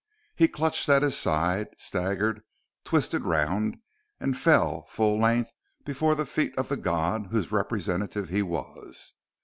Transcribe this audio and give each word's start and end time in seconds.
He 0.35 0.47
clutched 0.47 0.89
at 0.89 1.03
his 1.03 1.15
side, 1.15 1.67
staggered, 1.77 2.41
twisted 2.83 3.21
round, 3.23 3.77
and 4.19 4.35
fell 4.35 4.87
full 4.87 5.19
length 5.19 5.53
before 5.85 6.15
the 6.15 6.25
feet 6.25 6.57
of 6.57 6.69
the 6.69 6.75
god 6.77 7.27
whose 7.29 7.51
representative 7.51 8.29
he 8.29 8.41
was. 8.41 9.13